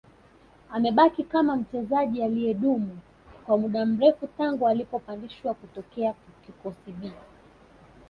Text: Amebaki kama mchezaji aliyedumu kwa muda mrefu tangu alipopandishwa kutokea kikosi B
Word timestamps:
Amebaki 0.71 1.23
kama 1.23 1.55
mchezaji 1.55 2.23
aliyedumu 2.23 2.99
kwa 3.45 3.57
muda 3.57 3.85
mrefu 3.85 4.27
tangu 4.27 4.67
alipopandishwa 4.67 5.53
kutokea 5.53 6.13
kikosi 6.45 6.91
B 7.01 7.11